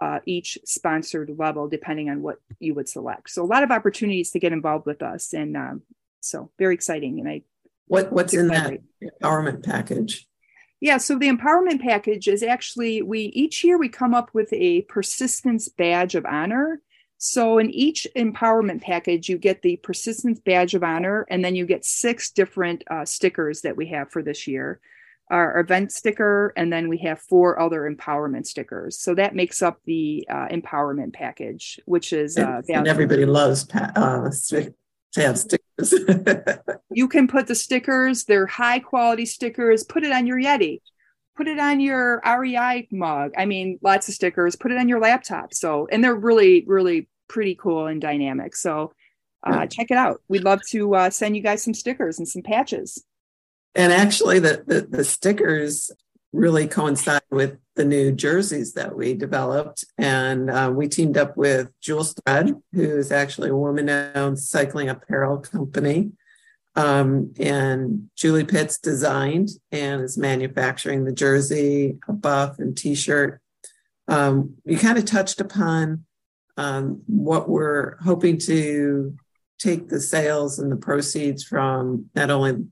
uh, 0.00 0.20
each 0.26 0.58
sponsored 0.64 1.30
level 1.38 1.68
depending 1.68 2.10
on 2.10 2.22
what 2.22 2.38
you 2.58 2.74
would 2.74 2.88
select. 2.88 3.30
So 3.30 3.42
a 3.42 3.46
lot 3.46 3.62
of 3.62 3.70
opportunities 3.70 4.30
to 4.32 4.38
get 4.38 4.52
involved 4.52 4.86
with 4.86 5.02
us, 5.02 5.32
and 5.32 5.56
um, 5.56 5.82
so 6.20 6.50
very 6.58 6.74
exciting. 6.74 7.18
And 7.20 7.28
I 7.28 7.42
what 7.86 8.12
what's 8.12 8.34
in 8.34 8.48
that 8.48 8.78
empowerment 9.02 9.64
package? 9.64 10.26
Yeah, 10.80 10.98
so 10.98 11.18
the 11.18 11.30
empowerment 11.30 11.80
package 11.80 12.28
is 12.28 12.42
actually 12.42 13.00
we 13.00 13.20
each 13.20 13.64
year 13.64 13.78
we 13.78 13.88
come 13.88 14.12
up 14.12 14.30
with 14.34 14.52
a 14.52 14.82
persistence 14.82 15.68
badge 15.68 16.14
of 16.14 16.26
honor. 16.26 16.80
So 17.18 17.58
in 17.58 17.70
each 17.70 18.06
empowerment 18.14 18.82
package, 18.82 19.28
you 19.28 19.38
get 19.38 19.62
the 19.62 19.76
persistence 19.76 20.38
badge 20.40 20.74
of 20.74 20.82
honor, 20.82 21.26
and 21.30 21.44
then 21.44 21.54
you 21.54 21.66
get 21.66 21.84
six 21.84 22.30
different 22.30 22.84
uh, 22.90 23.04
stickers 23.04 23.62
that 23.62 23.76
we 23.76 23.86
have 23.88 24.10
for 24.10 24.22
this 24.22 24.46
year. 24.46 24.80
Our 25.28 25.58
event 25.58 25.90
sticker, 25.90 26.52
and 26.56 26.72
then 26.72 26.88
we 26.88 26.98
have 26.98 27.18
four 27.20 27.58
other 27.58 27.90
empowerment 27.90 28.46
stickers. 28.46 28.98
So 28.98 29.14
that 29.14 29.34
makes 29.34 29.60
up 29.60 29.80
the 29.84 30.26
uh, 30.30 30.48
empowerment 30.48 31.14
package, 31.14 31.80
which 31.86 32.12
is 32.12 32.36
uh, 32.36 32.60
and, 32.68 32.76
and 32.76 32.86
everybody 32.86 33.24
loves 33.24 33.64
pa- 33.64 33.90
uh, 33.96 34.30
to 35.16 35.22
have 35.22 35.38
stickers. 35.38 35.60
you 36.90 37.08
can 37.08 37.26
put 37.26 37.46
the 37.46 37.54
stickers, 37.54 38.24
they're 38.24 38.46
high 38.46 38.78
quality 38.78 39.26
stickers, 39.26 39.82
put 39.82 40.04
it 40.04 40.12
on 40.12 40.26
your 40.26 40.38
Yeti, 40.38 40.80
put 41.36 41.48
it 41.48 41.58
on 41.58 41.80
your 41.80 42.20
REI 42.24 42.88
mug. 42.90 43.32
I 43.36 43.44
mean, 43.44 43.78
lots 43.82 44.08
of 44.08 44.14
stickers, 44.14 44.56
put 44.56 44.72
it 44.72 44.78
on 44.78 44.88
your 44.88 45.00
laptop. 45.00 45.52
So, 45.54 45.86
and 45.90 46.02
they're 46.02 46.14
really, 46.14 46.64
really 46.66 47.08
pretty 47.28 47.54
cool 47.54 47.86
and 47.86 48.00
dynamic. 48.00 48.56
So, 48.56 48.92
uh, 49.42 49.66
check 49.66 49.90
it 49.90 49.96
out. 49.96 50.20
We'd 50.28 50.44
love 50.44 50.60
to 50.70 50.94
uh, 50.94 51.10
send 51.10 51.36
you 51.36 51.42
guys 51.42 51.62
some 51.62 51.74
stickers 51.74 52.18
and 52.18 52.26
some 52.26 52.42
patches. 52.42 53.04
And 53.74 53.92
actually, 53.92 54.38
the, 54.38 54.64
the, 54.66 54.80
the 54.80 55.04
stickers 55.04 55.90
really 56.32 56.66
coincide 56.66 57.22
with 57.30 57.58
the 57.76 57.84
new 57.84 58.12
jerseys 58.12 58.72
that 58.74 58.96
we 58.96 59.14
developed. 59.14 59.84
And 59.98 60.50
uh, 60.50 60.72
we 60.74 60.88
teamed 60.88 61.16
up 61.16 61.36
with 61.36 61.70
Jules 61.80 62.14
Thread, 62.14 62.54
who's 62.72 63.12
actually 63.12 63.50
a 63.50 63.56
woman 63.56 63.88
owned 63.88 64.38
cycling 64.38 64.88
apparel 64.88 65.38
company. 65.38 66.12
Um, 66.76 67.32
and 67.40 68.10
Julie 68.16 68.44
Pitts 68.44 68.78
designed 68.78 69.48
and 69.72 70.02
is 70.02 70.18
manufacturing 70.18 71.04
the 71.04 71.12
jersey, 71.12 71.98
a 72.06 72.12
buff, 72.12 72.58
and 72.58 72.76
t 72.76 72.94
shirt. 72.94 73.40
Um, 74.08 74.56
you 74.64 74.78
kind 74.78 74.98
of 74.98 75.06
touched 75.06 75.40
upon 75.40 76.04
um, 76.56 77.02
what 77.06 77.48
we're 77.48 77.96
hoping 77.96 78.38
to 78.40 79.16
take 79.58 79.88
the 79.88 80.00
sales 80.00 80.58
and 80.58 80.70
the 80.70 80.76
proceeds 80.76 81.42
from 81.42 82.10
not 82.14 82.30
only 82.30 82.66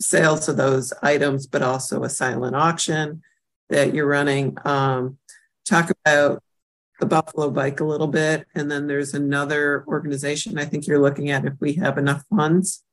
sales 0.00 0.48
of 0.48 0.56
those 0.56 0.92
items, 1.02 1.46
but 1.46 1.62
also 1.62 2.04
a 2.04 2.08
silent 2.08 2.54
auction 2.54 3.22
that 3.70 3.92
you're 3.92 4.06
running. 4.06 4.56
Um, 4.64 5.18
talk 5.68 5.90
about 6.04 6.42
the 7.00 7.06
Buffalo 7.06 7.50
Bike 7.50 7.80
a 7.80 7.84
little 7.84 8.06
bit. 8.06 8.46
And 8.54 8.70
then 8.70 8.86
there's 8.86 9.14
another 9.14 9.84
organization 9.86 10.58
I 10.58 10.64
think 10.64 10.86
you're 10.86 11.00
looking 11.00 11.30
at 11.30 11.44
if 11.44 11.54
we 11.60 11.74
have 11.74 11.98
enough 11.98 12.22
funds. 12.30 12.84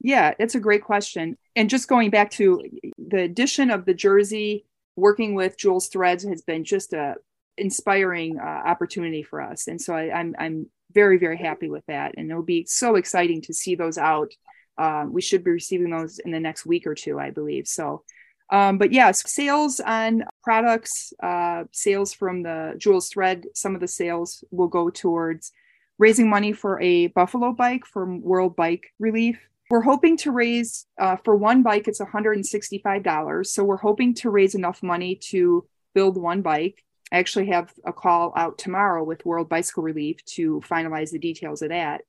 Yeah, 0.00 0.34
it's 0.38 0.54
a 0.54 0.60
great 0.60 0.82
question. 0.82 1.36
And 1.56 1.68
just 1.68 1.88
going 1.88 2.10
back 2.10 2.30
to 2.32 2.62
the 2.98 3.22
addition 3.22 3.70
of 3.70 3.84
the 3.84 3.94
jersey, 3.94 4.64
working 4.96 5.34
with 5.34 5.58
Jules 5.58 5.88
Threads 5.88 6.24
has 6.24 6.42
been 6.42 6.64
just 6.64 6.92
a 6.92 7.16
inspiring 7.56 8.38
uh, 8.38 8.42
opportunity 8.42 9.22
for 9.22 9.42
us. 9.42 9.68
And 9.68 9.80
so 9.80 9.94
I, 9.94 10.12
I'm 10.12 10.34
I'm 10.38 10.66
very 10.92 11.18
very 11.18 11.36
happy 11.36 11.68
with 11.68 11.84
that. 11.86 12.14
And 12.16 12.30
it'll 12.30 12.42
be 12.42 12.64
so 12.66 12.96
exciting 12.96 13.42
to 13.42 13.54
see 13.54 13.74
those 13.74 13.98
out 13.98 14.32
uh, 14.80 15.04
we 15.10 15.20
should 15.20 15.44
be 15.44 15.50
receiving 15.50 15.90
those 15.90 16.18
in 16.20 16.30
the 16.30 16.40
next 16.40 16.64
week 16.64 16.86
or 16.86 16.94
two, 16.94 17.20
I 17.20 17.30
believe. 17.30 17.68
So, 17.68 18.02
um, 18.50 18.78
but 18.78 18.92
yes, 18.92 19.30
sales 19.30 19.78
on 19.78 20.24
products, 20.42 21.12
uh, 21.22 21.64
sales 21.70 22.14
from 22.14 22.42
the 22.42 22.74
Jules 22.78 23.10
thread, 23.10 23.44
some 23.54 23.74
of 23.74 23.82
the 23.82 23.88
sales 23.88 24.42
will 24.50 24.68
go 24.68 24.88
towards 24.88 25.52
raising 25.98 26.30
money 26.30 26.54
for 26.54 26.80
a 26.80 27.08
buffalo 27.08 27.52
bike 27.52 27.84
from 27.84 28.22
World 28.22 28.56
Bike 28.56 28.86
Relief. 28.98 29.38
We're 29.70 29.82
hoping 29.82 30.16
to 30.18 30.32
raise 30.32 30.84
uh, 30.98 31.16
for 31.24 31.36
one 31.36 31.62
bike, 31.62 31.86
it's 31.86 32.00
$165. 32.00 33.46
So 33.46 33.62
we're 33.62 33.76
hoping 33.76 34.14
to 34.16 34.28
raise 34.28 34.56
enough 34.56 34.82
money 34.82 35.14
to 35.28 35.64
build 35.94 36.16
one 36.16 36.42
bike. 36.42 36.84
I 37.12 37.18
actually 37.18 37.46
have 37.46 37.72
a 37.84 37.92
call 37.92 38.32
out 38.36 38.58
tomorrow 38.58 39.04
with 39.04 39.24
World 39.24 39.48
Bicycle 39.48 39.84
Relief 39.84 40.24
to 40.26 40.60
finalize 40.68 41.12
the 41.12 41.20
details 41.20 41.62
of 41.62 41.68
that. 41.68 42.02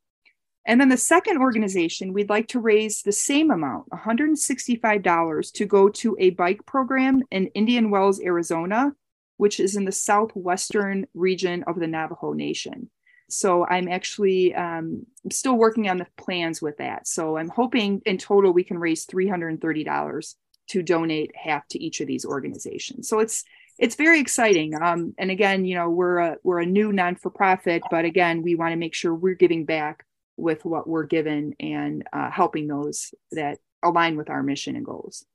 And 0.66 0.82
then 0.82 0.90
the 0.90 0.98
second 0.98 1.38
organization, 1.38 2.14
we'd 2.14 2.30
like 2.30 2.48
to 2.50 2.60
raise 2.60 3.04
the 3.04 3.12
same 3.12 3.52
amount, 3.52 3.90
$165, 3.90 5.52
to 5.54 5.66
go 5.66 5.90
to 5.90 6.16
a 6.20 6.32
bike 6.32 6.66
program 6.66 7.22
in 7.32 7.48
Indian 7.48 7.92
Wells, 7.92 8.20
Arizona, 8.22 8.94
which 9.38 9.60
is 9.60 9.76
in 9.76 9.86
the 9.86 9.92
southwestern 9.92 11.08
region 11.14 11.64
of 11.64 11.80
the 11.80 11.88
Navajo 11.88 12.34
Nation. 12.34 12.90
So 13.32 13.66
I'm 13.66 13.88
actually 13.88 14.54
um, 14.56 15.06
still 15.32 15.56
working 15.56 15.90
on 15.90 15.98
the 15.98 16.08
plans 16.18 16.62
with 16.62 16.78
that. 16.78 17.08
So 17.08 17.38
I'm 17.38 17.50
hoping 17.50 18.02
in 18.06 18.18
total 18.18 18.52
we 18.52 18.64
can 18.64 18.78
raise 18.78 19.06
$330 19.06 20.36
to 20.70 20.84
donate 20.84 21.32
half 21.36 21.68
to 21.70 21.84
each 21.84 22.02
of 22.02 22.08
these 22.08 22.26
organizations. 22.26 23.10
So 23.10 23.20
it's 23.20 23.44
it's 23.78 23.96
very 23.96 24.20
exciting. 24.20 24.80
Um, 24.80 25.16
and 25.18 25.32
again, 25.32 25.66
you 25.66 25.76
know, 25.76 25.90
we're 25.90 26.20
a 26.20 26.38
we're 26.44 26.60
a 26.60 26.66
new 26.66 26.94
non 26.94 27.16
for 27.16 27.32
profit, 27.32 27.82
but 27.90 28.06
again, 28.06 28.44
we 28.44 28.56
want 28.56 28.74
to 28.74 28.78
make 28.78 28.94
sure 28.94 29.14
we're 29.14 29.34
giving 29.34 29.66
back 29.66 30.06
with 30.38 30.64
what 30.66 30.88
we're 30.88 31.06
given 31.06 31.56
and 31.60 32.08
uh, 32.14 32.30
helping 32.30 32.68
those 32.68 33.14
that 33.32 33.60
align 33.84 34.18
with 34.18 34.30
our 34.30 34.44
mission 34.44 34.76
and 34.76 34.86
goals. 34.86 35.26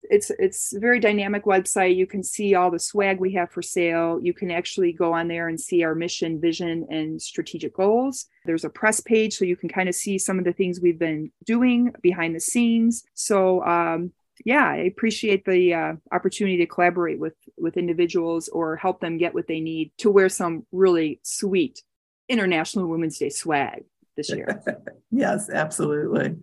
it's 0.09 0.31
it's 0.39 0.73
a 0.73 0.79
very 0.79 0.99
dynamic 0.99 1.45
website 1.45 1.95
you 1.95 2.07
can 2.07 2.23
see 2.23 2.55
all 2.55 2.71
the 2.71 2.79
swag 2.79 3.19
we 3.19 3.33
have 3.33 3.49
for 3.51 3.61
sale 3.61 4.19
you 4.21 4.33
can 4.33 4.51
actually 4.51 4.91
go 4.91 5.13
on 5.13 5.27
there 5.27 5.47
and 5.47 5.59
see 5.59 5.83
our 5.83 5.95
mission 5.95 6.39
vision 6.39 6.85
and 6.89 7.21
strategic 7.21 7.75
goals 7.75 8.25
there's 8.45 8.63
a 8.63 8.69
press 8.69 8.99
page 8.99 9.33
so 9.35 9.45
you 9.45 9.55
can 9.55 9.69
kind 9.69 9.89
of 9.89 9.95
see 9.95 10.17
some 10.17 10.39
of 10.39 10.45
the 10.45 10.53
things 10.53 10.79
we've 10.79 10.99
been 10.99 11.31
doing 11.45 11.91
behind 12.01 12.35
the 12.35 12.39
scenes 12.39 13.03
so 13.13 13.63
um, 13.65 14.11
yeah 14.45 14.67
i 14.67 14.77
appreciate 14.77 15.45
the 15.45 15.73
uh, 15.73 15.93
opportunity 16.11 16.57
to 16.57 16.65
collaborate 16.65 17.19
with 17.19 17.35
with 17.57 17.77
individuals 17.77 18.47
or 18.49 18.75
help 18.75 18.99
them 18.99 19.17
get 19.17 19.33
what 19.33 19.47
they 19.47 19.59
need 19.59 19.91
to 19.97 20.09
wear 20.11 20.29
some 20.29 20.65
really 20.71 21.19
sweet 21.23 21.83
international 22.29 22.87
women's 22.87 23.17
day 23.17 23.29
swag 23.29 23.83
this 24.15 24.29
year 24.29 24.61
yes 25.11 25.49
absolutely 25.49 26.35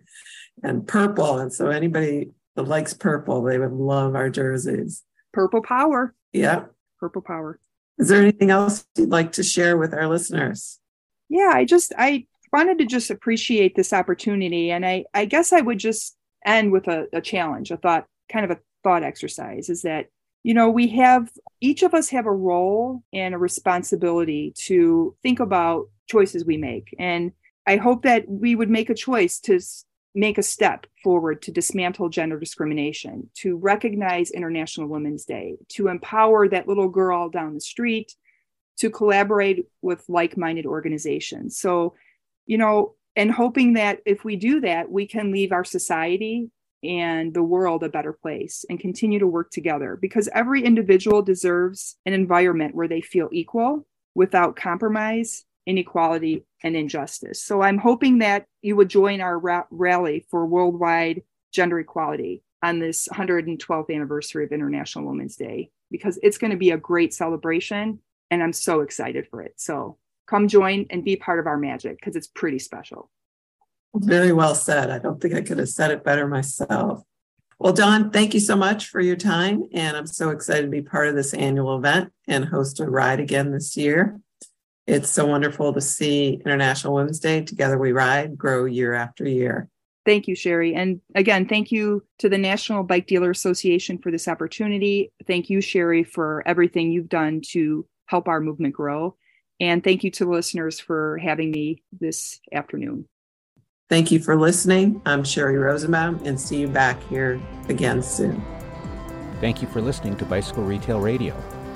and 0.63 0.87
purple 0.87 1.37
and 1.39 1.53
so 1.53 1.69
anybody 1.69 2.29
that 2.55 2.63
likes 2.63 2.93
purple. 2.93 3.41
They 3.43 3.59
would 3.59 3.73
love 3.73 4.15
our 4.15 4.29
jerseys. 4.29 5.03
Purple 5.33 5.61
power. 5.61 6.13
Yeah. 6.33 6.65
Purple 6.99 7.21
power. 7.21 7.59
Is 7.97 8.09
there 8.09 8.21
anything 8.21 8.49
else 8.49 8.85
you'd 8.97 9.09
like 9.09 9.33
to 9.33 9.43
share 9.43 9.77
with 9.77 9.93
our 9.93 10.07
listeners? 10.07 10.79
Yeah, 11.29 11.51
I 11.53 11.65
just 11.65 11.93
I 11.97 12.25
wanted 12.51 12.79
to 12.79 12.85
just 12.85 13.09
appreciate 13.09 13.75
this 13.75 13.93
opportunity. 13.93 14.71
And 14.71 14.85
I 14.85 15.05
I 15.13 15.25
guess 15.25 15.53
I 15.53 15.61
would 15.61 15.79
just 15.79 16.15
end 16.45 16.71
with 16.71 16.87
a, 16.87 17.07
a 17.13 17.21
challenge, 17.21 17.71
a 17.71 17.77
thought, 17.77 18.05
kind 18.31 18.45
of 18.45 18.51
a 18.51 18.59
thought 18.83 19.03
exercise 19.03 19.69
is 19.69 19.81
that 19.81 20.07
you 20.43 20.53
know 20.53 20.69
we 20.69 20.87
have 20.89 21.31
each 21.59 21.81
of 21.81 21.95
us 21.95 22.09
have 22.09 22.27
a 22.27 22.31
role 22.31 23.03
and 23.13 23.33
a 23.33 23.37
responsibility 23.37 24.53
to 24.55 25.15
think 25.23 25.39
about 25.39 25.89
choices 26.07 26.45
we 26.45 26.55
make 26.55 26.95
and 26.99 27.31
i 27.65 27.77
hope 27.77 28.03
that 28.03 28.29
we 28.29 28.53
would 28.55 28.69
make 28.69 28.91
a 28.91 28.93
choice 28.93 29.39
to 29.39 29.59
make 30.15 30.37
a 30.37 30.43
step 30.43 30.87
forward 31.03 31.41
to 31.41 31.51
dismantle 31.51 32.07
gender 32.07 32.39
discrimination, 32.39 33.29
to 33.35 33.57
recognize 33.57 34.31
International 34.31 34.87
Women's 34.87 35.25
Day, 35.25 35.57
to 35.69 35.89
empower 35.89 36.47
that 36.47 36.69
little 36.69 36.87
girl 36.87 37.29
down 37.29 37.53
the 37.53 37.59
street, 37.59 38.15
to 38.77 38.89
collaborate 38.89 39.67
with 39.81 40.03
like 40.07 40.37
minded 40.37 40.65
organizations. 40.65 41.57
So, 41.59 41.95
you 42.45 42.57
know, 42.57 42.95
and 43.15 43.31
hoping 43.31 43.73
that 43.73 43.99
if 44.05 44.23
we 44.23 44.35
do 44.35 44.61
that, 44.61 44.91
we 44.91 45.07
can 45.07 45.31
leave 45.31 45.51
our 45.51 45.63
society 45.63 46.49
and 46.83 47.33
the 47.33 47.43
world 47.43 47.83
a 47.83 47.89
better 47.89 48.13
place 48.13 48.65
and 48.69 48.79
continue 48.79 49.19
to 49.19 49.27
work 49.27 49.49
together 49.51 49.97
because 49.99 50.29
every 50.33 50.63
individual 50.63 51.21
deserves 51.21 51.97
an 52.05 52.13
environment 52.13 52.75
where 52.75 52.87
they 52.87 53.01
feel 53.01 53.29
equal 53.31 53.87
without 54.13 54.55
compromise 54.55 55.45
inequality, 55.65 56.45
and 56.63 56.75
injustice. 56.75 57.43
So 57.43 57.61
I'm 57.61 57.77
hoping 57.77 58.19
that 58.19 58.45
you 58.61 58.75
would 58.75 58.89
join 58.89 59.21
our 59.21 59.37
ra- 59.37 59.65
rally 59.69 60.25
for 60.29 60.45
worldwide 60.45 61.23
gender 61.51 61.79
equality 61.79 62.43
on 62.63 62.79
this 62.79 63.07
112th 63.11 63.93
anniversary 63.93 64.45
of 64.45 64.51
International 64.51 65.05
Women's 65.05 65.35
Day 65.35 65.69
because 65.91 66.19
it's 66.23 66.37
going 66.37 66.51
to 66.51 66.57
be 66.57 66.71
a 66.71 66.77
great 66.77 67.13
celebration 67.13 67.99
and 68.31 68.41
I'm 68.41 68.53
so 68.53 68.81
excited 68.81 69.27
for 69.29 69.41
it. 69.41 69.53
So 69.57 69.97
come 70.27 70.47
join 70.47 70.85
and 70.89 71.03
be 71.03 71.15
part 71.15 71.39
of 71.39 71.47
our 71.47 71.57
magic 71.57 71.97
because 71.99 72.15
it's 72.15 72.27
pretty 72.27 72.59
special. 72.59 73.09
Very 73.95 74.33
well 74.33 74.55
said. 74.55 74.89
I 74.89 74.99
don't 74.99 75.21
think 75.21 75.33
I 75.33 75.41
could 75.41 75.57
have 75.57 75.69
said 75.69 75.91
it 75.91 76.03
better 76.03 76.27
myself. 76.27 77.03
Well, 77.57 77.73
Dawn, 77.73 78.11
thank 78.11 78.33
you 78.33 78.41
so 78.41 78.55
much 78.57 78.87
for 78.87 78.99
your 78.99 79.15
time. 79.15 79.63
And 79.73 79.95
I'm 79.95 80.07
so 80.07 80.29
excited 80.29 80.63
to 80.63 80.67
be 80.67 80.81
part 80.81 81.07
of 81.07 81.15
this 81.15 81.33
annual 81.33 81.77
event 81.77 82.11
and 82.27 82.43
host 82.43 82.81
a 82.81 82.89
ride 82.89 83.21
again 83.21 83.51
this 83.51 83.77
year. 83.77 84.19
It's 84.87 85.09
so 85.09 85.25
wonderful 85.25 85.73
to 85.73 85.81
see 85.81 86.41
International 86.45 86.93
Women's 86.93 87.19
Day 87.19 87.41
Together 87.41 87.77
We 87.77 87.91
Ride 87.91 88.37
grow 88.37 88.65
year 88.65 88.93
after 88.93 89.27
year. 89.27 89.69
Thank 90.05 90.27
you, 90.27 90.35
Sherry. 90.35 90.75
And 90.75 91.01
again, 91.15 91.47
thank 91.47 91.71
you 91.71 92.05
to 92.19 92.29
the 92.29 92.37
National 92.37 92.83
Bike 92.83 93.07
Dealer 93.07 93.31
Association 93.31 93.97
for 93.97 94.11
this 94.11 94.27
opportunity. 94.27 95.11
Thank 95.25 95.49
you, 95.49 95.61
Sherry, 95.61 96.03
for 96.03 96.43
everything 96.45 96.91
you've 96.91 97.09
done 97.09 97.41
to 97.51 97.87
help 98.05 98.27
our 98.27 98.39
movement 98.39 98.75
grow. 98.75 99.15
And 99.59 99.83
thank 99.83 100.03
you 100.03 100.11
to 100.11 100.25
the 100.25 100.31
listeners 100.31 100.79
for 100.79 101.17
having 101.17 101.51
me 101.51 101.83
this 101.97 102.39
afternoon. 102.51 103.07
Thank 103.87 104.11
you 104.11 104.19
for 104.19 104.35
listening. 104.35 105.01
I'm 105.05 105.23
Sherry 105.23 105.57
Rosenbaum, 105.57 106.21
and 106.25 106.39
see 106.39 106.59
you 106.59 106.67
back 106.67 107.01
here 107.03 107.39
again 107.69 108.01
soon. 108.01 108.43
Thank 109.39 109.61
you 109.61 109.67
for 109.67 109.79
listening 109.79 110.17
to 110.17 110.25
Bicycle 110.25 110.63
Retail 110.63 110.99
Radio. 110.99 111.35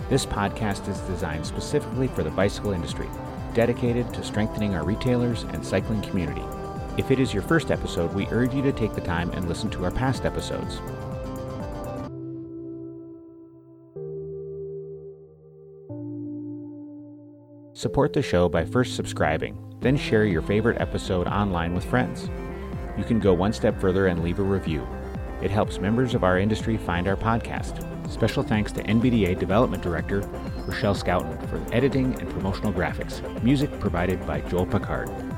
This 0.10 0.26
podcast 0.26 0.90
is 0.90 1.00
designed 1.02 1.46
specifically 1.46 2.08
for 2.08 2.24
the 2.24 2.32
bicycle 2.32 2.72
industry, 2.72 3.08
dedicated 3.54 4.12
to 4.16 4.24
strengthening 4.24 4.74
our 4.74 4.84
retailers 4.84 5.44
and 5.44 5.64
cycling 5.64 6.02
community. 6.02 6.44
If 6.98 7.12
it 7.12 7.20
is 7.20 7.34
your 7.34 7.44
first 7.44 7.70
episode, 7.70 8.14
we 8.14 8.26
urge 8.28 8.56
you 8.56 8.64
to 8.64 8.72
take 8.72 8.96
the 8.96 9.02
time 9.02 9.30
and 9.32 9.48
listen 9.48 9.70
to 9.70 9.86
our 9.86 9.92
past 9.92 10.26
episodes. 10.26 10.82
Support 17.80 18.12
the 18.12 18.22
show 18.22 18.50
by 18.50 18.66
first 18.66 18.98
subscribing, 18.98 19.58
then 19.80 19.96
share 19.96 20.26
your 20.26 20.42
favorite 20.42 20.82
episode 20.82 21.28
online 21.28 21.74
with 21.74 21.86
friends. 21.86 22.30
You 22.98 23.06
can 23.06 23.22
go 23.22 23.34
one 23.34 23.54
step 23.54 23.80
further 23.80 24.08
and 24.08 24.22
leave 24.22 24.40
a 24.40 24.44
review. 24.44 24.86
It 25.42 25.50
helps 25.50 25.80
members 25.80 26.14
of 26.14 26.26
our 26.26 26.38
industry 26.38 26.76
find 26.76 27.08
our 27.08 27.16
podcast. 27.16 27.82
Special 28.12 28.44
thanks 28.44 28.74
to 28.74 28.84
NBDA 28.84 29.40
Development 29.40 29.82
Director 29.82 30.20
Rochelle 30.68 30.94
Scouten 30.94 31.40
for 31.48 31.74
editing 31.74 32.20
and 32.20 32.30
promotional 32.32 32.74
graphics. 32.74 33.22
Music 33.44 33.72
provided 33.80 34.28
by 34.28 34.42
Joel 34.42 34.66
Picard. 34.66 35.29